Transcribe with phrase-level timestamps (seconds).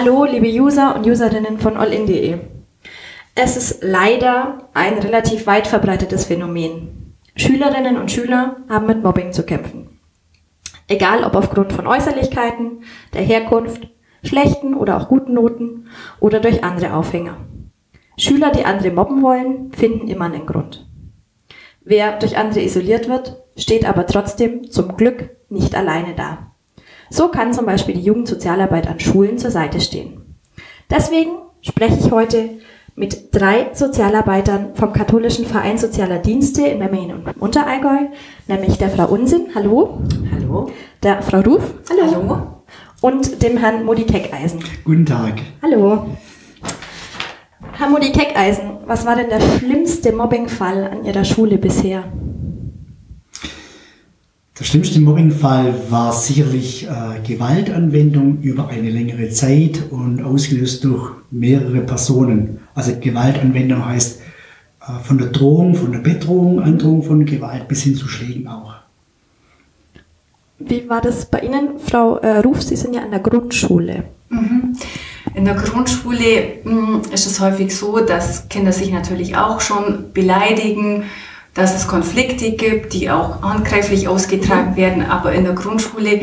[0.00, 2.38] Hallo, liebe User und Userinnen von allin.de.
[3.34, 7.16] Es ist leider ein relativ weit verbreitetes Phänomen.
[7.34, 9.98] Schülerinnen und Schüler haben mit Mobbing zu kämpfen.
[10.86, 13.88] Egal ob aufgrund von Äußerlichkeiten, der Herkunft,
[14.22, 15.88] schlechten oder auch guten Noten
[16.20, 17.36] oder durch andere Aufhänger.
[18.16, 20.86] Schüler, die andere mobben wollen, finden immer einen Grund.
[21.82, 26.47] Wer durch andere isoliert wird, steht aber trotzdem zum Glück nicht alleine da.
[27.10, 30.36] So kann zum Beispiel die Jugendsozialarbeit an Schulen zur Seite stehen.
[30.90, 31.30] Deswegen
[31.62, 32.50] spreche ich heute
[32.94, 38.08] mit drei Sozialarbeitern vom Katholischen Verein Sozialer Dienste in Memmingen und Unterallgäu,
[38.48, 40.00] nämlich der Frau Unsinn, hallo.
[40.32, 40.70] Hallo.
[41.02, 42.12] Der Frau Ruf, hallo.
[42.12, 42.42] hallo.
[43.00, 44.64] Und dem Herrn Modi Keckeisen.
[44.84, 45.34] Guten Tag.
[45.62, 46.06] Hallo.
[47.78, 52.02] Herr Modi Keckeisen, was war denn der schlimmste Mobbingfall an Ihrer Schule bisher?
[54.58, 61.80] Der schlimmste Mobbingfall war sicherlich äh, Gewaltanwendung über eine längere Zeit und ausgelöst durch mehrere
[61.82, 62.58] Personen.
[62.74, 64.20] Also Gewaltanwendung heißt
[64.80, 68.74] äh, von der Drohung, von der Bedrohung, Androhung von Gewalt bis hin zu Schlägen auch.
[70.58, 72.62] Wie war das bei Ihnen, Frau äh, Ruf?
[72.62, 74.02] Sie sind ja an der Grundschule.
[74.28, 74.76] Mhm.
[75.36, 80.12] In der Grundschule mh, hm, ist es häufig so, dass Kinder sich natürlich auch schon
[80.12, 81.04] beleidigen,
[81.58, 85.04] dass es Konflikte gibt, die auch handgreiflich ausgetragen werden.
[85.04, 86.22] Aber in der Grundschule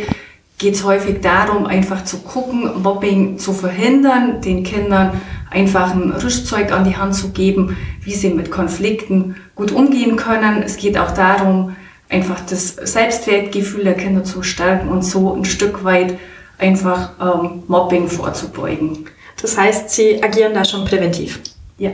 [0.57, 5.19] geht es häufig darum, einfach zu gucken, Mobbing zu verhindern, den Kindern
[5.51, 10.63] einfach ein Rüstzeug an die Hand zu geben, wie sie mit Konflikten gut umgehen können.
[10.63, 11.75] Es geht auch darum,
[12.07, 16.17] einfach das Selbstwertgefühl der Kinder zu stärken und so ein Stück weit
[16.57, 19.09] einfach ähm, Mobbing vorzubeugen.
[19.41, 21.41] Das heißt, Sie agieren da schon präventiv?
[21.77, 21.91] Ja.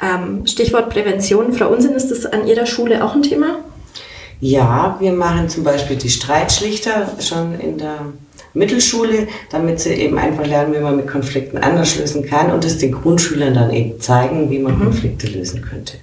[0.00, 1.52] Ähm, Stichwort Prävention.
[1.52, 3.58] Frau Unsinn, ist das an Ihrer Schule auch ein Thema?
[4.40, 8.12] Ja, wir machen zum Beispiel die Streitschlichter schon in der
[8.54, 12.78] Mittelschule, damit sie eben einfach lernen, wie man mit Konflikten anders lösen kann und es
[12.78, 14.84] den Grundschülern dann eben zeigen, wie man mhm.
[14.84, 15.94] Konflikte lösen könnte.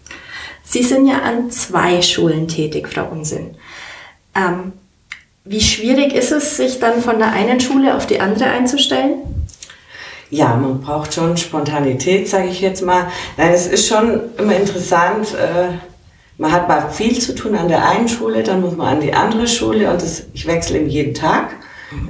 [0.63, 3.55] Sie sind ja an zwei Schulen tätig, Frau Unsinn.
[4.35, 4.73] Ähm,
[5.43, 9.44] wie schwierig ist es, sich dann von der einen Schule auf die andere einzustellen?
[10.29, 13.07] Ja, man braucht schon Spontanität, sage ich jetzt mal.
[13.37, 15.33] Nein, es ist schon immer interessant.
[15.35, 15.75] Äh,
[16.37, 19.13] man hat mal viel zu tun an der einen Schule, dann muss man an die
[19.13, 21.55] andere Schule und das, ich wechsle eben jeden Tag.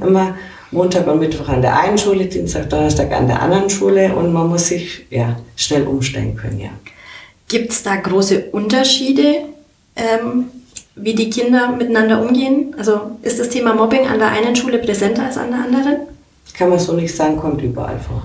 [0.01, 0.35] Immer
[0.71, 4.49] Montag und Mittwoch an der einen Schule, Dienstag, Donnerstag an der anderen Schule und man
[4.49, 6.69] muss sich ja, schnell umstellen können, ja.
[7.47, 9.43] Gibt es da große Unterschiede,
[9.95, 10.45] ähm,
[10.95, 12.75] wie die Kinder miteinander umgehen?
[12.77, 15.97] Also ist das Thema Mobbing an der einen Schule präsenter als an der anderen?
[16.53, 18.23] Kann man so nicht sagen, kommt überall vor.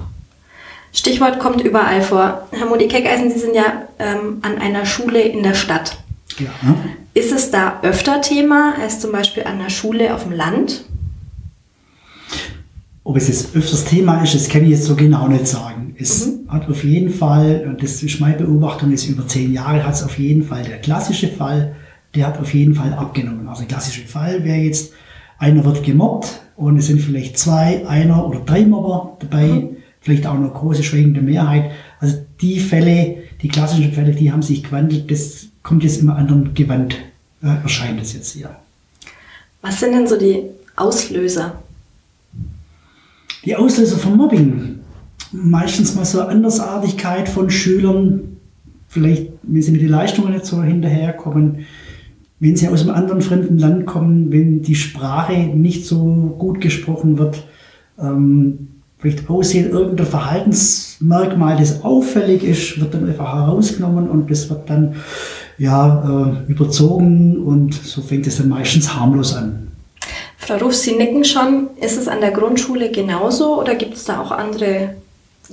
[0.93, 2.49] Stichwort kommt überall vor.
[2.51, 5.99] Herr Modi Keckeisen, Sie sind ja ähm, an einer Schule in der Stadt.
[6.39, 6.51] Ja.
[7.15, 10.85] Ist es da öfter Thema als zum Beispiel an einer Schule auf dem Land?
[13.03, 15.97] Ob es jetzt öfters Thema ist, das kann ich jetzt so genau nicht sagen.
[15.99, 16.51] Es mhm.
[16.51, 20.03] hat auf jeden Fall, und das ist meine Beobachtung, ist über zehn Jahre, hat es
[20.03, 21.75] auf jeden Fall der klassische Fall,
[22.15, 23.49] der hat auf jeden Fall abgenommen.
[23.49, 24.93] Also der klassische Fall wäre jetzt,
[25.41, 29.77] einer wird gemobbt und es sind vielleicht zwei, einer oder drei Mobber dabei, mhm.
[30.01, 31.73] vielleicht auch eine große schweigende Mehrheit.
[31.99, 36.55] Also die Fälle, die klassischen Fälle, die haben sich gewandelt, das kommt jetzt immer anderen
[36.55, 36.95] Gewand,
[37.43, 38.55] äh, erscheint es jetzt hier.
[39.63, 40.43] Was sind denn so die
[40.77, 41.63] Auslöser?
[43.45, 44.81] Die Auslöser von Mobbing.
[45.33, 48.37] Meistens mal so Andersartigkeit von Schülern,
[48.89, 51.67] vielleicht, wenn sie mit den Leistungen nicht so hinterherkommen,
[52.41, 57.19] wenn sie aus einem anderen fremden Land kommen, wenn die Sprache nicht so gut gesprochen
[57.19, 57.45] wird,
[57.99, 58.69] ähm,
[58.99, 64.97] vielleicht aussehen, irgendein Verhaltensmerkmal, das auffällig ist, wird dann einfach herausgenommen und das wird dann
[65.59, 69.69] ja, äh, überzogen und so fängt es dann meistens harmlos an.
[70.39, 71.69] Frau Ruf, Sie nicken schon.
[71.81, 74.95] Ist es an der Grundschule genauso oder gibt es da auch andere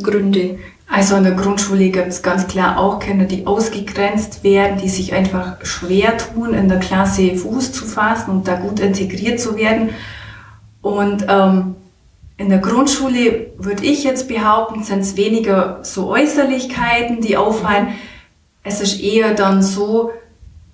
[0.02, 0.58] Gründe?
[0.90, 5.14] Also an der Grundschule gibt es ganz klar auch Kinder, die ausgegrenzt werden, die sich
[5.14, 9.90] einfach schwer tun, in der Klasse Fuß zu fassen und da gut integriert zu werden.
[10.82, 11.76] Und ähm,
[12.38, 17.90] in der Grundschule würde ich jetzt behaupten, sind es weniger so Äußerlichkeiten, die auffallen.
[18.64, 20.12] Es ist eher dann so,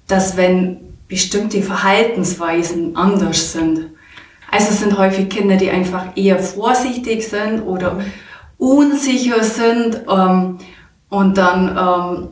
[0.07, 0.77] dass wenn
[1.07, 3.89] bestimmte Verhaltensweisen anders sind.
[4.51, 8.01] Also es sind häufig Kinder, die einfach eher vorsichtig sind oder
[8.63, 10.57] unsicher sind ähm,
[11.10, 12.27] und dann ähm,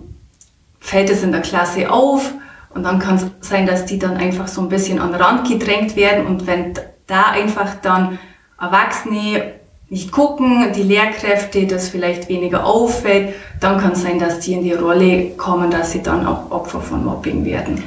[0.79, 2.33] fällt es in der Klasse auf
[2.73, 5.47] und dann kann es sein, dass die dann einfach so ein bisschen an den Rand
[5.47, 6.73] gedrängt werden und wenn
[7.05, 8.17] da einfach dann
[8.59, 9.55] Erwachsene
[9.89, 14.63] nicht gucken, die Lehrkräfte das vielleicht weniger auffällt, dann kann es sein, dass die in
[14.63, 17.83] die Rolle kommen, dass sie dann auch Opfer von Mobbing werden.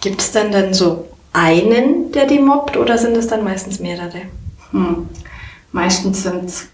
[0.00, 4.22] Gibt es denn dann so einen, der die mobbt oder sind es dann meistens mehrere?
[4.72, 5.08] Hm.
[5.70, 6.68] Meistens sind es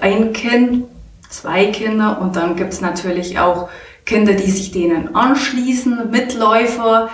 [0.00, 0.84] ein Kind,
[1.28, 3.68] zwei Kinder und dann gibt es natürlich auch
[4.04, 7.10] Kinder, die sich denen anschließen, Mitläufer,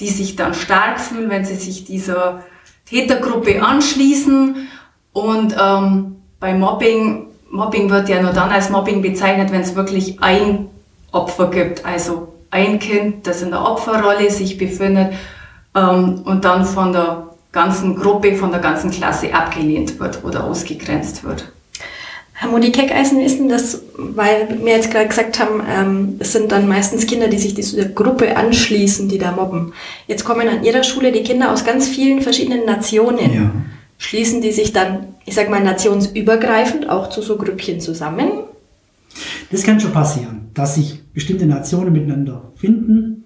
[0.00, 2.44] die sich dann stark fühlen, wenn sie sich dieser
[2.86, 4.68] Tätergruppe anschließen.
[5.12, 10.22] Und ähm, bei Mobbing, Mobbing wird ja nur dann als Mobbing bezeichnet, wenn es wirklich
[10.22, 10.68] ein
[11.12, 15.14] Opfer gibt, also ein Kind, das in der Opferrolle sich befindet
[15.74, 21.24] ähm, und dann von der ganzen Gruppe, von der ganzen Klasse abgelehnt wird oder ausgegrenzt
[21.24, 21.52] wird.
[22.36, 26.50] Herr Modi Keckeisen, ist denn das, weil wir jetzt gerade gesagt haben, ähm, es sind
[26.50, 29.72] dann meistens Kinder, die sich dieser Gruppe anschließen, die da mobben.
[30.08, 33.32] Jetzt kommen an Ihrer Schule die Kinder aus ganz vielen verschiedenen Nationen.
[33.32, 33.52] Ja.
[33.98, 38.28] Schließen die sich dann, ich sag mal, nationsübergreifend auch zu so Grüppchen zusammen?
[39.52, 43.24] Das kann schon passieren, dass sich bestimmte Nationen miteinander finden.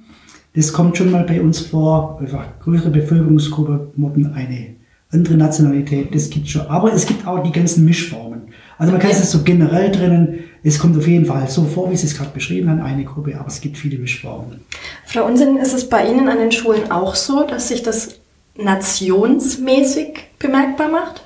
[0.55, 2.19] Das kommt schon mal bei uns vor.
[2.20, 4.76] Einfach größere Bevölkerungsgruppe mobben eine
[5.10, 6.14] andere Nationalität.
[6.14, 6.66] Das gibt schon.
[6.66, 8.43] Aber es gibt auch die ganzen Mischformen.
[8.79, 10.45] Also man kann es so generell trennen.
[10.63, 13.37] Es kommt auf jeden Fall so vor, wie Sie es gerade beschrieben haben, eine Gruppe,
[13.39, 14.65] aber es gibt viele Mischformen.
[15.07, 18.21] Frau Unsinn, ist es bei Ihnen an den Schulen auch so, dass sich das
[18.57, 21.23] nationsmäßig bemerkbar macht?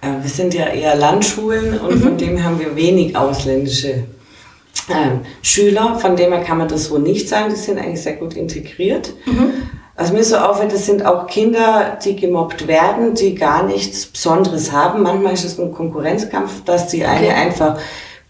[0.00, 2.02] Äh, wir sind ja eher Landschulen und mhm.
[2.02, 4.04] von dem haben wir wenig ausländische
[4.88, 5.10] äh,
[5.42, 5.98] Schüler.
[5.98, 7.50] Von dem her kann man das so nicht sagen.
[7.50, 9.12] Die sind eigentlich sehr gut integriert.
[9.26, 9.52] Mhm.
[9.96, 14.70] Was mir so auffällt, das sind auch Kinder, die gemobbt werden, die gar nichts Besonderes
[14.70, 15.02] haben.
[15.02, 17.34] Manchmal ist es ein Konkurrenzkampf, dass die eine okay.
[17.34, 17.78] einfach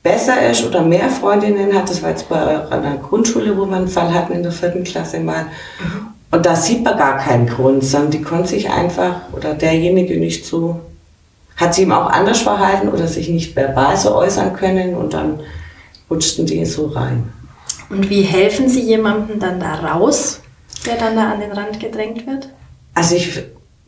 [0.03, 1.91] besser ist oder mehr Freundinnen hat.
[1.91, 5.19] Das war jetzt bei einer Grundschule, wo wir einen Fall hatten in der vierten Klasse
[5.19, 5.43] mal.
[5.81, 6.07] Mhm.
[6.31, 10.47] Und da sieht man gar keinen Grund, sondern die konnte sich einfach oder derjenige nicht
[10.47, 10.81] so,
[11.57, 15.41] hat sie ihm auch anders verhalten oder sich nicht verbal so äußern können und dann
[16.09, 17.33] rutschten die so rein.
[17.89, 20.41] Und wie helfen Sie jemandem dann da raus?
[20.87, 22.49] Der dann da an den Rand gedrängt wird?
[22.95, 23.43] Also ich,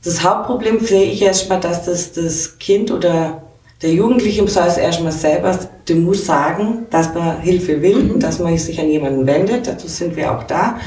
[0.04, 3.42] das Hauptproblem sehe ich erstmal, dass das, das Kind oder
[3.82, 5.56] der Jugendliche soll es erstmal selber
[5.88, 8.10] den Mut sagen, dass man Hilfe will mhm.
[8.12, 9.66] und dass man sich an jemanden wendet.
[9.66, 10.78] Dazu sind wir auch da.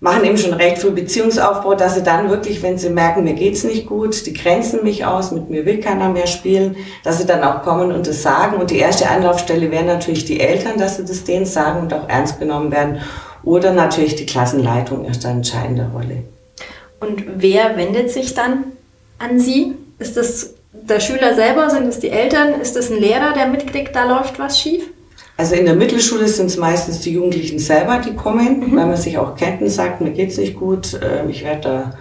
[0.00, 3.64] Machen eben schon recht viel Beziehungsaufbau, dass sie dann wirklich, wenn sie merken, mir geht's
[3.64, 7.42] nicht gut, die grenzen mich aus, mit mir will keiner mehr spielen, dass sie dann
[7.42, 8.58] auch kommen und das sagen.
[8.58, 12.08] Und die erste Anlaufstelle wären natürlich die Eltern, dass sie das denen sagen und auch
[12.08, 13.00] ernst genommen werden.
[13.42, 16.24] Oder natürlich die Klassenleitung ist eine entscheidende Rolle.
[17.00, 18.64] Und wer wendet sich dann
[19.18, 19.74] an Sie?
[19.98, 21.70] Ist das der Schüler selber?
[21.70, 22.60] Sind es die Eltern?
[22.60, 24.84] Ist es ein Lehrer, der mitkriegt, da läuft was schief?
[25.36, 28.76] Also in der Mittelschule sind es meistens die Jugendlichen selber, die kommen, mhm.
[28.76, 31.92] weil man sich auch kennt und sagt, mir geht's nicht gut, ähm, ich werde da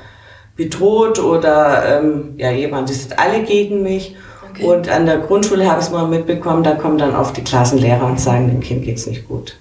[0.55, 4.15] bedroht oder ähm, ja, jemand ist alle gegen mich.
[4.49, 4.65] Okay.
[4.65, 8.07] Und an der Grundschule habe ich es mal mitbekommen, da kommen dann oft die Klassenlehrer
[8.07, 9.55] und sagen, dem Kind geht's nicht gut.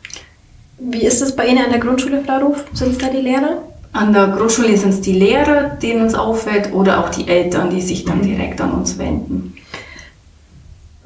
[0.79, 2.65] Wie ist es bei Ihnen an der Grundschule, Frau Ruf?
[2.73, 3.63] Sind es da die Lehrer?
[3.93, 7.81] An der Grundschule sind es die Lehrer, denen uns auffällt, oder auch die Eltern, die
[7.81, 9.57] sich dann direkt an uns wenden.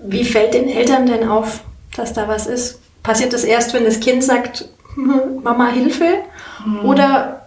[0.03, 1.61] Wie fällt den Eltern denn auf,
[1.95, 2.81] dass da was ist?
[3.03, 4.69] Passiert das erst, wenn das Kind sagt,
[5.43, 6.23] Mama, Hilfe?
[6.65, 6.85] Hm.
[6.85, 7.43] Oder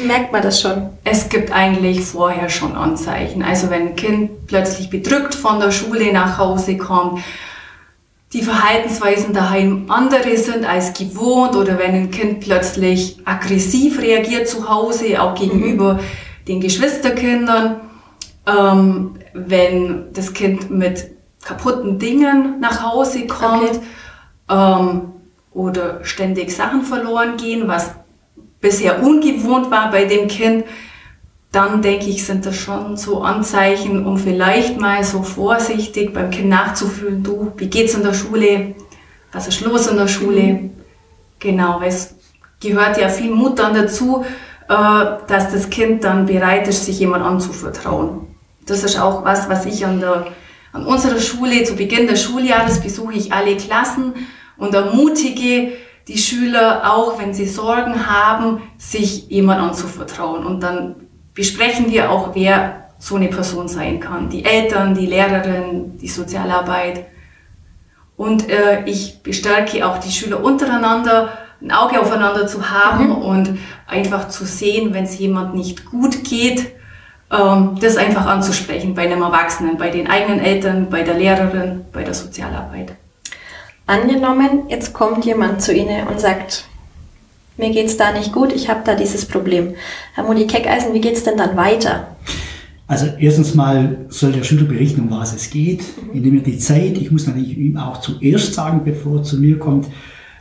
[0.00, 0.90] merkt man das schon?
[1.04, 3.42] Es gibt eigentlich vorher schon Anzeichen.
[3.42, 7.22] Also wenn ein Kind plötzlich bedrückt von der Schule nach Hause kommt,
[8.34, 14.68] die Verhaltensweisen daheim andere sind als gewohnt oder wenn ein Kind plötzlich aggressiv reagiert zu
[14.68, 16.00] Hause, auch gegenüber mhm.
[16.48, 17.80] den Geschwisterkindern,
[18.46, 21.12] ähm, wenn das Kind mit
[21.44, 23.80] kaputten Dingen nach Hause kommt okay.
[24.50, 25.12] ähm,
[25.52, 27.92] oder ständig Sachen verloren gehen, was
[28.60, 30.64] bisher ungewohnt war bei dem Kind,
[31.54, 36.48] dann denke ich, sind das schon so Anzeichen, um vielleicht mal so vorsichtig beim Kind
[36.48, 38.74] nachzufühlen, du, wie geht's in der Schule?
[39.32, 40.42] Was ist los in der Schule?
[40.42, 40.70] Mhm.
[41.38, 42.14] Genau, weil es
[42.60, 44.24] gehört ja viel Mut dann dazu,
[44.68, 44.74] äh,
[45.26, 48.26] dass das Kind dann bereit ist, sich jemand anzuvertrauen.
[48.66, 50.26] Das ist auch was, was ich an, der,
[50.72, 54.14] an unserer Schule, zu Beginn des Schuljahres besuche ich alle Klassen
[54.56, 55.72] und ermutige
[56.08, 60.44] die Schüler auch, wenn sie Sorgen haben, sich jemand anzuvertrauen.
[60.44, 61.03] Und dann
[61.34, 64.30] besprechen wir auch, wer so eine Person sein kann.
[64.30, 67.06] Die Eltern, die Lehrerin, die Sozialarbeit.
[68.16, 73.16] Und äh, ich bestärke auch die Schüler untereinander, ein Auge aufeinander zu haben mhm.
[73.16, 76.72] und einfach zu sehen, wenn es jemand nicht gut geht,
[77.30, 82.04] ähm, das einfach anzusprechen bei einem Erwachsenen, bei den eigenen Eltern, bei der Lehrerin, bei
[82.04, 82.92] der Sozialarbeit.
[83.86, 86.64] Angenommen, jetzt kommt jemand zu Ihnen und sagt,
[87.56, 89.74] mir geht's da nicht gut, ich habe da dieses Problem.
[90.14, 92.08] Herr Modi Keckeisen, wie geht's denn dann weiter?
[92.86, 96.16] Also erstens mal soll der Schüler berichten, um was es geht, mhm.
[96.16, 99.58] indem er die Zeit, ich muss natürlich ihm auch zuerst sagen, bevor er zu mir
[99.58, 99.86] kommt,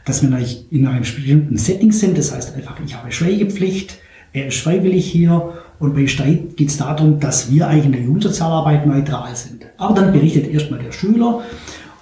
[0.05, 2.17] dass wir natürlich in einem bestimmten Setting sind.
[2.17, 3.97] Das heißt einfach, ich habe Schweigepflicht.
[4.33, 8.01] er ist freiwillig hier und bei Streit geht es darum, dass wir eigentlich in der
[8.01, 9.65] Jugendsozialarbeit neutral sind.
[9.77, 11.41] Aber dann berichtet erstmal der Schüler.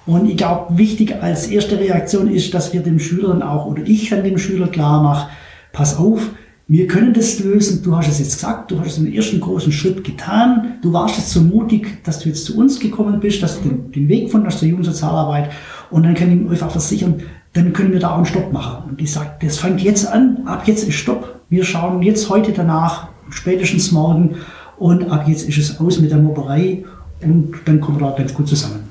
[0.05, 3.83] Und ich glaube, wichtig als erste Reaktion ist, dass wir dem Schüler dann auch, oder
[3.85, 5.29] ich dann dem Schüler klar mache,
[5.73, 6.31] pass auf,
[6.67, 7.83] wir können das lösen.
[7.83, 10.77] Du hast es jetzt gesagt, du hast einen ersten großen Schritt getan.
[10.81, 13.91] Du warst jetzt so mutig, dass du jetzt zu uns gekommen bist, dass du den,
[13.91, 15.51] den Weg von der Jugendsozialarbeit.
[15.89, 18.89] Und dann kann ich mir einfach versichern, dann können wir da auch einen Stopp machen.
[18.89, 21.41] Und ich sage, das fängt jetzt an, ab jetzt ist Stopp.
[21.49, 24.35] Wir schauen jetzt heute danach, spätestens morgen.
[24.77, 26.85] Und ab jetzt ist es aus mit der Mobberei.
[27.21, 28.90] Und dann kommen wir da ganz gut zusammen.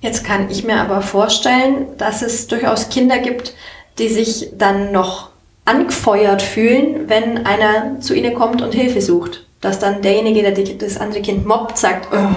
[0.00, 3.54] Jetzt kann ich mir aber vorstellen, dass es durchaus Kinder gibt,
[3.98, 5.30] die sich dann noch
[5.64, 9.44] angefeuert fühlen, wenn einer zu ihnen kommt und Hilfe sucht.
[9.60, 12.36] Dass dann derjenige, der das andere Kind mobbt, sagt, oh,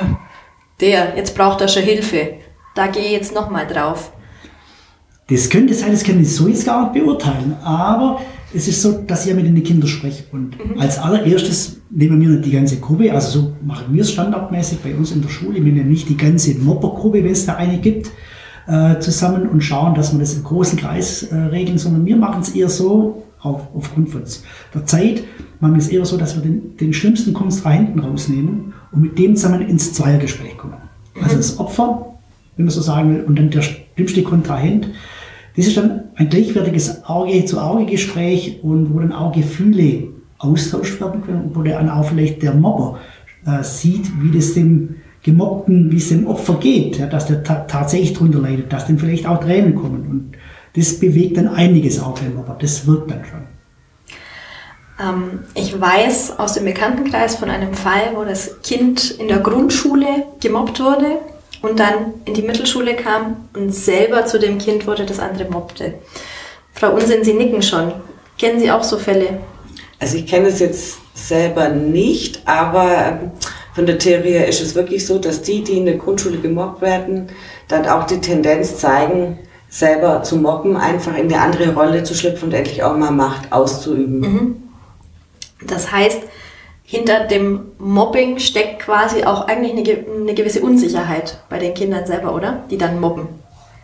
[0.79, 2.33] der, jetzt braucht er schon Hilfe.
[2.73, 4.11] Da gehe ich jetzt nochmal drauf.
[5.29, 8.21] Das könnte sein, das kann ich so jetzt gar nicht beurteilen, aber
[8.53, 10.23] es ist so, dass ich mit den Kindern spreche.
[10.31, 10.79] Und mhm.
[10.79, 14.95] als allererstes nehmen wir nicht die ganze Gruppe, also so machen wir es standardmäßig bei
[14.95, 15.63] uns in der Schule.
[15.63, 18.11] Wir nehmen nicht die ganze Moppergruppe, wenn es da eine gibt,
[18.67, 22.41] äh, zusammen und schauen, dass wir das im großen Kreis äh, regeln, sondern wir machen
[22.41, 24.23] es eher so, auf, aufgrund von
[24.73, 25.23] der Zeit,
[25.59, 29.35] machen wir es eher so, dass wir den, den schlimmsten Kontrahenten rausnehmen und mit dem
[29.35, 30.77] zusammen ins Zweiergespräch kommen.
[31.21, 32.13] Also das Opfer,
[32.55, 34.89] wenn man so sagen will, und dann der schlimmste Kontrahent.
[35.55, 41.55] Das ist dann ein gleichwertiges Auge-zu-Auge-Gespräch und wo dann auch Gefühle austauscht werden können und
[41.55, 42.99] wo dann auch vielleicht der Mobber
[43.45, 47.65] äh, sieht, wie das dem Gemobbten, wie es dem Opfer geht, ja, dass der ta
[47.67, 50.07] tatsächlich darunter leidet, dass dem vielleicht auch Tränen kommen.
[50.09, 50.31] Und
[50.75, 52.57] das bewegt dann einiges auch beim Mobber.
[52.59, 53.41] Das wirkt dann schon.
[54.99, 60.07] Ähm, ich weiß aus dem Bekanntenkreis von einem Fall, wo das Kind in der Grundschule
[60.39, 61.19] gemobbt wurde
[61.61, 65.95] und dann in die Mittelschule kam und selber zu dem Kind wurde, das andere mobbte.
[66.73, 67.93] Frau Unsinn, Sie nicken schon.
[68.37, 69.39] Kennen Sie auch so Fälle?
[69.99, 73.19] Also ich kenne es jetzt selber nicht, aber
[73.75, 76.81] von der Theorie her ist es wirklich so, dass die, die in der Grundschule gemobbt
[76.81, 77.27] werden,
[77.67, 79.39] dann auch die Tendenz zeigen,
[79.69, 83.53] selber zu mobben, einfach in eine andere Rolle zu schlüpfen und endlich auch mal Macht
[83.53, 84.19] auszuüben.
[84.19, 84.63] Mhm.
[85.65, 86.19] Das heißt,
[86.91, 92.35] hinter dem Mobbing steckt quasi auch eigentlich eine, eine gewisse Unsicherheit bei den Kindern selber,
[92.35, 92.65] oder?
[92.69, 93.29] Die dann mobben.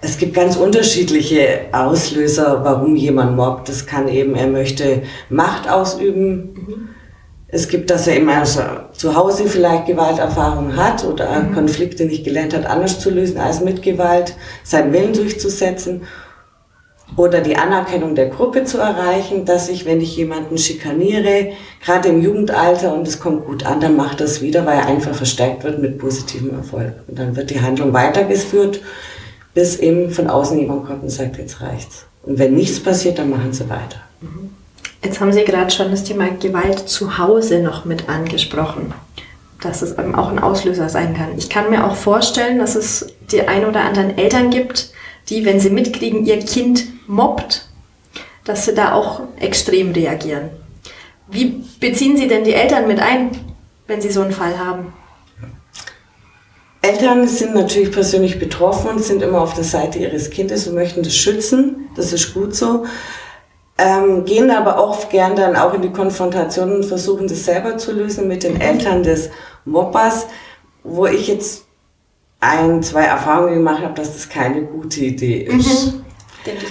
[0.01, 3.69] Es gibt ganz unterschiedliche Auslöser, warum jemand mobbt.
[3.69, 6.53] Das kann eben, er möchte Macht ausüben.
[6.53, 6.89] Mhm.
[7.47, 11.53] Es gibt, dass er immer zu Hause vielleicht Gewalterfahrung hat oder mhm.
[11.53, 16.01] Konflikte nicht gelernt hat, anders zu lösen als mit Gewalt, seinen Willen durchzusetzen
[17.15, 22.21] oder die Anerkennung der Gruppe zu erreichen, dass ich, wenn ich jemanden schikaniere, gerade im
[22.21, 25.79] Jugendalter und es kommt gut an, dann macht das wieder, weil er einfach verstärkt wird
[25.79, 26.93] mit positivem Erfolg.
[27.07, 28.81] Und dann wird die Handlung weitergeführt,
[29.53, 32.05] bis eben von außen jemand kommt und sagt, jetzt reicht's.
[32.23, 34.01] Und wenn nichts passiert, dann machen sie weiter.
[34.21, 34.51] Mhm.
[35.03, 38.93] Jetzt haben Sie gerade schon das Thema Gewalt zu Hause noch mit angesprochen,
[39.61, 41.37] dass es eben auch ein Auslöser sein kann.
[41.37, 44.91] Ich kann mir auch vorstellen, dass es die ein oder anderen Eltern gibt,
[45.29, 47.67] die, wenn sie mitkriegen, ihr Kind mobbt,
[48.43, 50.49] dass sie da auch extrem reagieren.
[51.29, 53.31] Wie beziehen Sie denn die Eltern mit ein,
[53.85, 54.93] wenn Sie so einen Fall haben?
[56.81, 61.03] Eltern sind natürlich persönlich betroffen und sind immer auf der Seite ihres Kindes und möchten
[61.03, 61.89] das schützen.
[61.97, 62.85] Das ist gut so
[63.77, 67.91] ähm, gehen aber auch gern dann auch in die Konfrontation und versuchen das selber zu
[67.91, 68.59] lösen mit den.
[68.59, 69.29] Eltern des
[69.65, 70.27] Moppers,
[70.83, 71.66] wo ich jetzt
[72.39, 75.93] ein, zwei Erfahrungen gemacht habe, dass das keine gute Idee ist.
[75.93, 76.05] Mhm.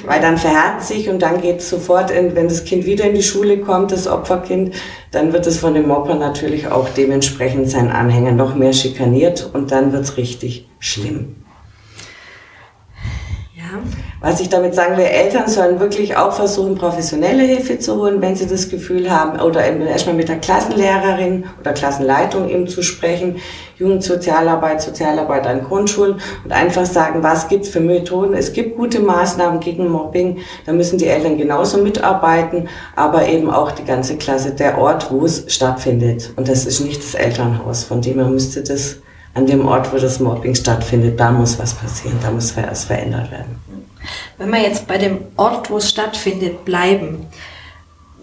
[0.07, 3.15] Weil dann verhärtet sich und dann geht es sofort, in, wenn das Kind wieder in
[3.15, 4.75] die Schule kommt, das Opferkind,
[5.11, 9.73] dann wird es von dem Mopper natürlich auch dementsprechend sein Anhänger noch mehr schikaniert und
[9.73, 11.37] dann wird es richtig schlimm.
[14.21, 18.35] Was ich damit sagen will, Eltern sollen wirklich auch versuchen, professionelle Hilfe zu holen, wenn
[18.35, 23.37] sie das Gefühl haben, oder erstmal mit der Klassenlehrerin oder Klassenleitung eben zu sprechen,
[23.79, 28.35] Jugendsozialarbeit, Sozialarbeit an Grundschulen und einfach sagen, was gibt es für Methoden.
[28.35, 33.73] Es gibt gute Maßnahmen gegen Mobbing, da müssen die Eltern genauso mitarbeiten, aber eben auch
[33.73, 36.33] die ganze Klasse, der Ort, wo es stattfindet.
[36.37, 38.97] Und das ist nicht das Elternhaus, von dem her müsste das
[39.35, 43.31] an dem Ort, wo das Mobbing stattfindet, da muss was passieren, da muss was verändert
[43.31, 43.66] werden.
[44.39, 47.27] Wenn wir jetzt bei dem Ort, wo es stattfindet, bleiben.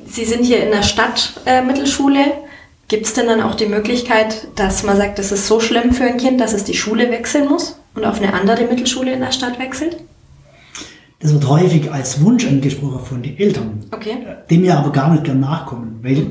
[0.05, 2.19] Sie sind hier in der Stadtmittelschule.
[2.19, 2.31] Äh,
[2.87, 6.03] Gibt es denn dann auch die Möglichkeit, dass man sagt, das ist so schlimm für
[6.03, 9.31] ein Kind, dass es die Schule wechseln muss und auf eine andere Mittelschule in der
[9.31, 9.97] Stadt wechselt?
[11.19, 14.17] Das wird häufig als Wunsch angesprochen von den Eltern, okay.
[14.49, 16.27] dem wir aber gar nicht gern nachkommen, weil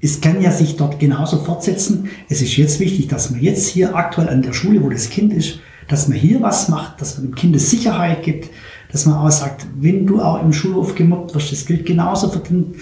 [0.00, 2.10] es kann ja sich dort genauso fortsetzen.
[2.28, 5.32] Es ist jetzt wichtig, dass man jetzt hier aktuell an der Schule, wo das Kind
[5.32, 5.58] ist,
[5.88, 8.50] dass man hier was macht, dass man dem Kind Sicherheit gibt,
[8.96, 12.38] dass man auch sagt, wenn du auch im Schulhof gemobbt wirst, das gilt genauso für
[12.38, 12.76] den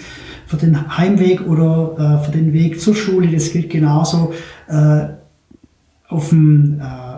[0.47, 3.27] für den Heimweg oder äh, für den Weg zur Schule.
[3.27, 4.31] Das gilt genauso
[4.69, 5.07] äh,
[6.07, 7.15] auf dem äh,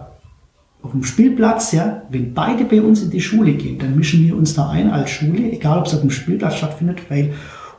[0.81, 4.35] auf dem Spielplatz, ja, wenn beide bei uns in die Schule gehen, dann mischen wir
[4.35, 7.33] uns da ein als Schule, egal ob es auf dem Spielplatz stattfindet, weil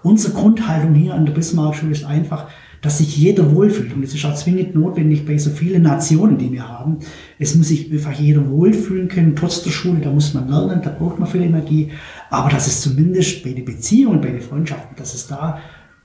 [0.05, 2.47] unsere Grundhaltung hier an der Bismarck-Schule ist einfach,
[2.81, 3.93] dass sich jeder wohlfühlt.
[3.95, 6.99] Und es ist auch zwingend notwendig bei so vielen Nationen, die wir haben.
[7.39, 10.01] Es muss sich einfach jeder wohlfühlen können, trotz der Schule.
[10.01, 11.91] Da muss man lernen, da braucht man viel Energie.
[12.31, 15.61] Aber dass es zumindest bei den Beziehungen, bei den Freundschaften, dass es da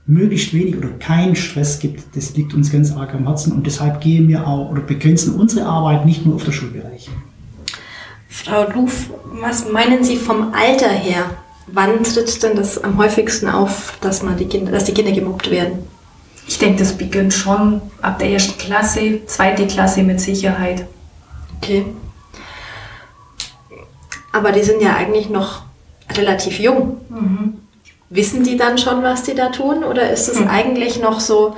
[0.06, 3.52] möglichst wenig oder keinen Stress gibt, das liegt uns ganz arg am Herzen.
[3.52, 7.08] Und deshalb gehen wir auch oder begrenzen unsere Arbeit nicht nur auf der Schulbereich.
[8.28, 11.30] Frau Ruf, was meinen Sie vom Alter her?
[11.68, 15.50] Wann tritt denn das am häufigsten auf, dass, man die Kinder, dass die Kinder gemobbt
[15.50, 15.78] werden?
[16.46, 20.86] Ich denke, das beginnt schon ab der ersten Klasse, zweite Klasse mit Sicherheit.
[21.56, 21.86] Okay.
[24.32, 25.62] Aber die sind ja eigentlich noch
[26.16, 27.00] relativ jung.
[27.08, 27.60] Mhm.
[28.10, 29.84] Wissen die dann schon, was die da tun?
[29.84, 30.48] Oder ist es mhm.
[30.48, 31.56] eigentlich noch so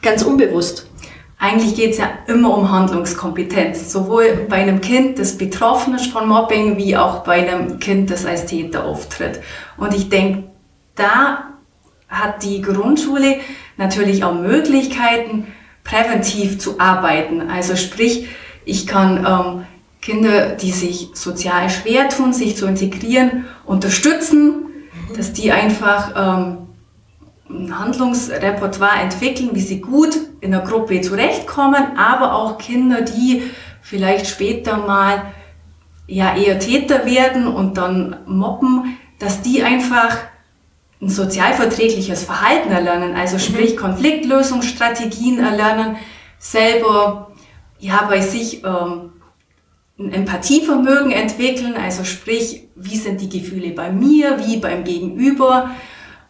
[0.00, 0.86] ganz unbewusst?
[1.40, 6.26] Eigentlich geht es ja immer um Handlungskompetenz, sowohl bei einem Kind, das betroffen ist von
[6.28, 9.40] Mobbing, wie auch bei einem Kind, das als Täter auftritt.
[9.76, 10.44] Und ich denke,
[10.96, 11.44] da
[12.08, 13.36] hat die Grundschule
[13.78, 15.46] natürlich auch Möglichkeiten,
[15.84, 17.48] präventiv zu arbeiten.
[17.48, 18.28] Also sprich,
[18.64, 19.66] ich kann ähm,
[20.02, 24.66] Kinder, die sich sozial schwer tun, sich zu integrieren, unterstützen,
[25.16, 26.58] dass die einfach ähm,
[27.50, 33.42] ein Handlungsrepertoire entwickeln, wie sie gut in der Gruppe zurechtkommen, aber auch Kinder, die
[33.80, 35.32] vielleicht später mal
[36.06, 40.18] ja eher Täter werden und dann mobben, dass die einfach
[41.00, 43.40] ein sozialverträgliches Verhalten erlernen, also mhm.
[43.40, 45.96] sprich Konfliktlösungsstrategien erlernen,
[46.38, 47.32] selber
[47.78, 49.12] ja bei sich ähm,
[49.98, 55.70] ein Empathievermögen entwickeln, also sprich, wie sind die Gefühle bei mir, wie beim Gegenüber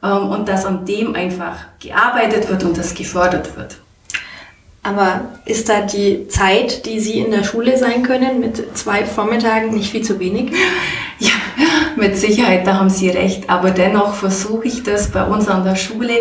[0.03, 3.79] ähm, und dass an dem einfach gearbeitet wird und das gefördert wird.
[4.83, 9.75] Aber ist da die Zeit, die Sie in der Schule sein können, mit zwei Vormittagen
[9.75, 10.53] nicht viel zu wenig?
[11.21, 11.33] Ja,
[11.97, 13.51] mit Sicherheit, da haben Sie recht.
[13.51, 16.15] Aber dennoch versuche ich das bei uns an der Schule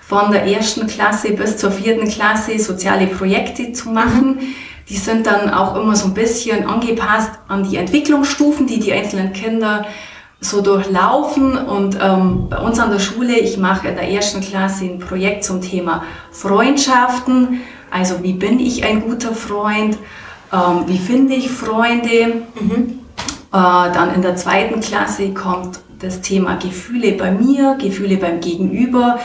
[0.00, 4.38] von der ersten Klasse bis zur vierten Klasse soziale Projekte zu machen.
[4.88, 9.34] Die sind dann auch immer so ein bisschen angepasst an die Entwicklungsstufen, die die einzelnen
[9.34, 9.84] Kinder
[10.40, 11.58] so durchlaufen.
[11.58, 15.44] Und ähm, bei uns an der Schule, ich mache in der ersten Klasse ein Projekt
[15.44, 19.98] zum Thema Freundschaften also wie bin ich ein guter Freund?
[20.52, 22.42] Ähm, wie finde ich Freunde?
[22.60, 23.00] Mhm.
[23.52, 29.18] Äh, dann in der zweiten Klasse kommt das Thema Gefühle bei mir, Gefühle beim Gegenüber.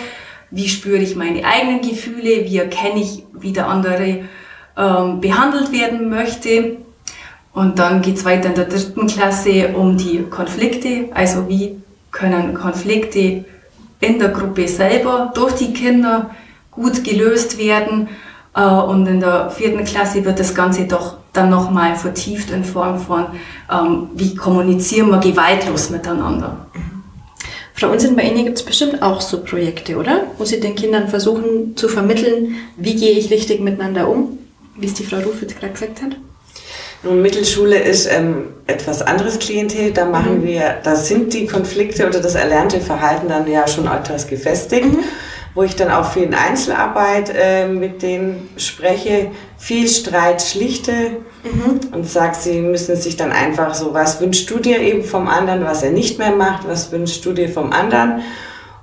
[0.49, 2.45] Wie spüre ich meine eigenen Gefühle?
[2.45, 4.25] Wie erkenne ich, wie der andere
[4.77, 6.77] ähm, behandelt werden möchte?
[7.53, 11.09] Und dann geht es weiter in der dritten Klasse um die Konflikte.
[11.13, 11.77] Also wie
[12.11, 13.45] können Konflikte
[13.99, 16.31] in der Gruppe selber durch die Kinder
[16.71, 18.09] gut gelöst werden?
[18.55, 22.99] Äh, und in der vierten Klasse wird das Ganze doch dann nochmal vertieft in Form
[22.99, 23.25] von,
[23.71, 26.67] ähm, wie kommunizieren wir gewaltlos miteinander.
[26.73, 27.03] Mhm.
[27.73, 30.25] Frau Unsen, bei Ihnen gibt es bestimmt auch so Projekte, oder?
[30.37, 34.37] Wo Sie den Kindern versuchen zu vermitteln, wie gehe ich richtig miteinander um,
[34.75, 36.11] wie es die Frau Ruf jetzt gerade gesagt hat.
[37.01, 39.91] Nun, Mittelschule ist ähm, etwas anderes Klientel.
[39.91, 40.45] Da machen mhm.
[40.45, 44.85] wir, da sind die Konflikte oder das erlernte Verhalten dann ja schon etwas gefestigt.
[44.85, 45.03] Mhm
[45.55, 51.93] wo ich dann auch viel in Einzelarbeit äh, mit denen spreche, viel Streit schlichte mhm.
[51.93, 55.63] und sage, sie müssen sich dann einfach so, was wünschst du dir eben vom anderen,
[55.65, 58.21] was er nicht mehr macht, was wünschst du dir vom anderen.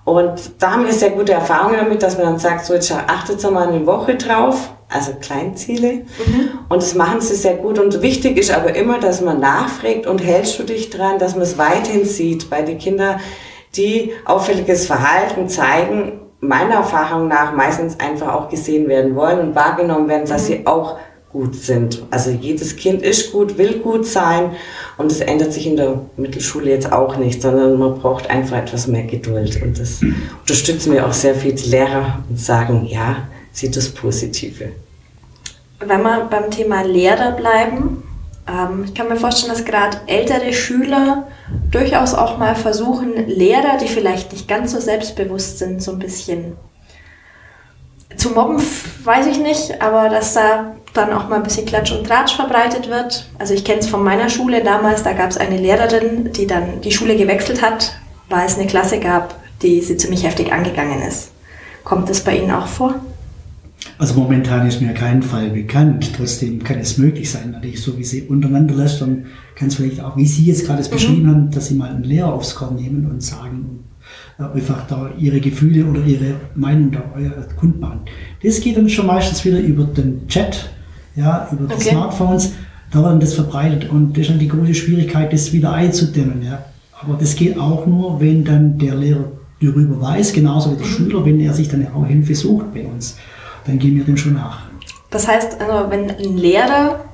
[0.05, 3.43] Und da haben wir sehr gute Erfahrungen damit, dass man dann sagt, so jetzt achtet
[3.51, 5.93] mal eine Woche drauf, also Kleinziele.
[5.93, 6.51] Mhm.
[6.69, 7.79] Und das machen sie sehr gut.
[7.79, 11.43] Und wichtig ist aber immer, dass man nachfragt und hältst du dich dran, dass man
[11.43, 12.49] es weiterhin sieht.
[12.49, 13.21] Bei den Kindern,
[13.77, 20.09] die auffälliges Verhalten zeigen, meiner Erfahrung nach meistens einfach auch gesehen werden wollen und wahrgenommen
[20.09, 20.47] werden, dass mhm.
[20.47, 20.99] sie auch
[21.33, 22.03] gut sind.
[22.11, 24.51] Also jedes Kind ist gut, will gut sein
[24.99, 28.89] und es ändert sich in der Mittelschule jetzt auch nicht, sondern man braucht einfach etwas
[28.89, 30.01] mehr Geduld und das
[30.41, 34.71] unterstützen wir auch sehr viel die Lehrer und sagen, ja, sieht das Positive.
[35.79, 38.03] Wenn wir beim Thema Lehrer bleiben,
[38.49, 41.29] ähm, ich kann mir vorstellen, dass gerade ältere Schüler
[41.71, 46.57] durchaus auch mal versuchen, Lehrer, die vielleicht nicht ganz so selbstbewusst sind, so ein bisschen
[48.17, 48.61] zu mobben,
[49.05, 52.91] weiß ich nicht, aber dass da dann auch mal ein bisschen Klatsch und Tratsch verbreitet
[52.91, 53.27] wird.
[53.39, 56.81] Also ich kenne es von meiner Schule damals, da gab es eine Lehrerin, die dann
[56.81, 57.93] die Schule gewechselt hat,
[58.29, 61.31] weil es eine Klasse gab, die sie ziemlich heftig angegangen ist.
[61.85, 62.97] Kommt das bei Ihnen auch vor?
[63.99, 66.13] Also momentan ist mir kein Fall bekannt.
[66.17, 70.17] Trotzdem kann es möglich sein, natürlich so wie sie untereinander lästern, kann es vielleicht auch,
[70.17, 70.95] wie Sie jetzt gerade es mhm.
[70.95, 73.85] beschrieben haben, dass Sie mal einen Lehrer aufs Korn nehmen und sagen,
[74.39, 77.03] äh, einfach da ihre Gefühle oder ihre Meinung da
[77.57, 78.01] kundmachen.
[78.43, 80.71] Das geht dann schon meistens wieder über den Chat,
[81.15, 81.91] ja, über die Okay.
[81.91, 82.55] Smartphones,
[82.91, 86.43] da wird das verbreitet und das ist dann die große Schwierigkeit, das wieder einzudämmen.
[86.43, 86.65] Ja.
[87.03, 91.25] Aber das geht auch nur, wenn dann der Lehrer darüber weiß, genauso wie der Schüler,
[91.25, 93.17] wenn er sich dann auch Hilfe sucht bei uns.
[93.67, 94.63] Dann gehen wir dem schon nach.
[95.11, 97.05] Das heißt, also, wenn ein Lehrer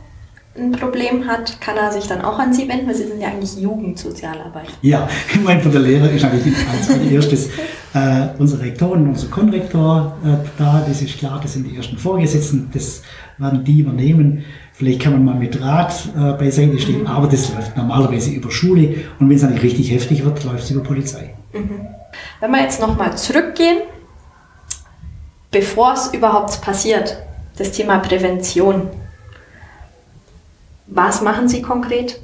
[0.58, 3.28] ein Problem hat, kann er sich dann auch an Sie wenden, weil Sie sind ja
[3.28, 4.68] eigentlich Jugendsozialarbeit.
[4.82, 7.48] Ja, ich meine, für der Lehrer ist natürlich als allererstes
[7.94, 10.84] äh, unser Rektor und unser Konrektor äh, da.
[10.86, 13.02] Das ist klar, das sind die ersten Vorgesetzten, das
[13.38, 14.44] werden die übernehmen.
[14.72, 18.94] Vielleicht kann man mal mit Rat äh, beiseite stehen, aber das läuft normalerweise über Schule
[19.18, 21.34] und wenn es eigentlich richtig heftig wird, läuft es über Polizei.
[22.40, 23.78] Wenn wir jetzt nochmal zurückgehen,
[25.56, 27.16] bevor es überhaupt passiert,
[27.56, 28.88] das Thema Prävention.
[30.86, 32.20] Was machen Sie konkret?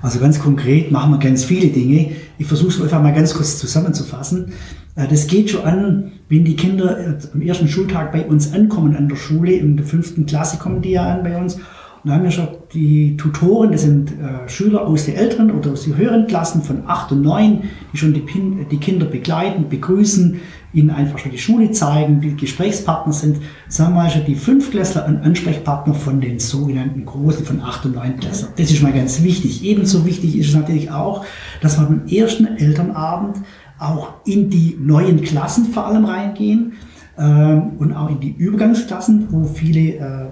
[0.00, 2.12] Also ganz konkret machen wir ganz viele Dinge.
[2.38, 4.54] Ich versuche es einfach mal ganz kurz zusammenzufassen.
[4.96, 8.96] Äh, Das geht schon an, wenn die Kinder äh, am ersten Schultag bei uns ankommen
[8.96, 9.52] an der Schule.
[9.52, 11.58] In der fünften Klasse kommen die ja an bei uns.
[12.02, 15.70] Und da haben wir schon die Tutoren, das sind äh, Schüler aus den älteren oder
[15.70, 17.62] aus den höheren Klassen von 8 und 9,
[17.92, 20.40] die schon die, Pin die Kinder begleiten, begrüßen,
[20.72, 23.36] ihnen einfach schon die Schule zeigen, die Gesprächspartner sind.
[23.68, 27.94] Sagen wir mal schon die Fünftklässler ein Ansprechpartner von den sogenannten Großen von 8 und
[27.94, 28.48] 9 Klässler.
[28.56, 29.62] Das ist mal ganz wichtig.
[29.64, 31.24] Ebenso wichtig ist es natürlich auch,
[31.60, 33.36] dass wir beim ersten Elternabend
[33.78, 36.72] auch in die neuen Klassen vor allem reingehen
[37.16, 40.26] ähm, und auch in die Übergangsklassen, wo viele äh,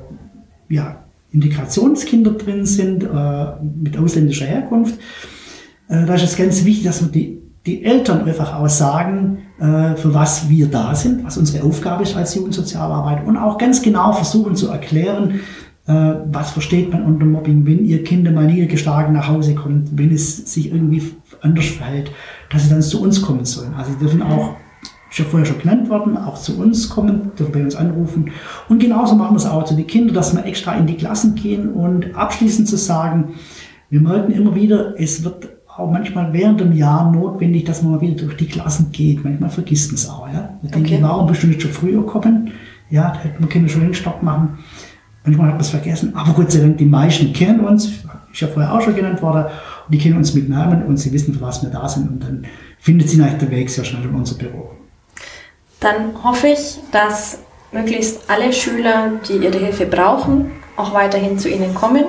[0.69, 1.00] ja,
[1.33, 4.99] Integrationskinder drin sind äh, mit ausländischer Herkunft.
[5.89, 9.95] Äh, da ist es ganz wichtig, dass wir die, die Eltern einfach auch sagen, äh,
[9.97, 14.13] für was wir da sind, was unsere Aufgabe ist als Jugendsozialarbeit und auch ganz genau
[14.13, 15.41] versuchen zu erklären,
[15.87, 20.53] was versteht man unter Mobbing, wenn ihr Kinder mal niedergeschlagen nach Hause kommt, wenn es
[20.53, 21.03] sich irgendwie
[21.41, 22.13] anders verhält,
[22.51, 23.75] dass sie dann zu uns kommen sollen.
[23.75, 24.55] Also sie dürfen auch
[25.11, 28.31] ist ja vorher schon genannt worden, auch zu uns kommen, dürfen bei uns anrufen.
[28.69, 31.35] Und genauso machen wir es auch zu den Kindern, dass wir extra in die Klassen
[31.35, 33.35] gehen und abschließend zu sagen,
[33.91, 38.01] wir merken immer wieder, es wird auch manchmal während dem Jahr notwendig, dass man mal
[38.01, 39.25] wieder durch die Klassen geht.
[39.25, 40.29] Manchmal vergisst man es auch.
[40.33, 40.51] Ja?
[40.63, 41.03] Wir denken, Okay.
[41.03, 42.53] warum bist du nicht schon früher kommen?
[42.89, 44.59] Ja, da hätte man können schon den Stopp machen.
[45.25, 47.87] Manchmal hat man es vergessen, aber Gott sei Dank, die meisten kennen uns,
[48.33, 49.45] ist ja vorher auch schon genannt worden,
[49.87, 52.23] und die kennen uns mit Namen und sie wissen, für was wir da sind und
[52.23, 52.47] dann
[52.79, 54.71] findet sie nach der Weg sehr schnell in unser Büro.
[55.81, 57.39] Dann hoffe ich, dass
[57.73, 62.05] möglichst alle Schüler, die ihre Hilfe brauchen, auch weiterhin zu ihnen kommen.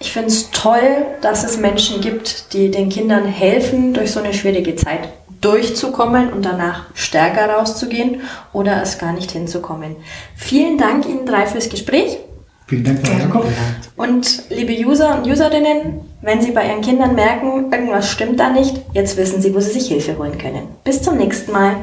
[0.00, 4.32] Ich finde es toll, dass es Menschen gibt, die den Kindern helfen, durch so eine
[4.32, 5.08] schwierige Zeit
[5.40, 9.96] durchzukommen und danach stärker rauszugehen oder es gar nicht hinzukommen.
[10.36, 12.18] Vielen Dank Ihnen drei fürs Gespräch.
[12.66, 13.54] Vielen Dank für euer Kommen.
[13.96, 18.76] Und liebe User und Userinnen, wenn Sie bei Ihren Kindern merken, irgendwas stimmt da nicht,
[18.92, 20.68] jetzt wissen Sie, wo Sie sich Hilfe holen können.
[20.84, 21.76] Bis zum nächsten Mal.